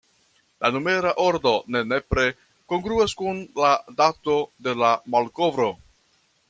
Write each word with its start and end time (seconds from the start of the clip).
La 0.63 0.69
numera 0.77 1.11
ordo 1.25 1.51
ne 1.75 1.83
nepre 1.91 2.25
kongruas 2.73 3.15
kun 3.23 3.45
la 3.65 3.77
dato 4.03 4.41
de 4.69 4.79
la 4.85 4.93
malkovro. 5.17 5.75